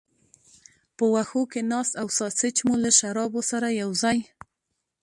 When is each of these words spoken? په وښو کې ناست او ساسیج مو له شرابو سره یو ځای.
په 0.97 1.03
وښو 1.13 1.41
کې 1.51 1.61
ناست 1.71 1.93
او 2.01 2.07
ساسیج 2.19 2.55
مو 2.65 2.75
له 2.83 2.89
شرابو 2.99 3.41
سره 3.51 3.67
یو 3.81 3.89
ځای. 4.01 4.17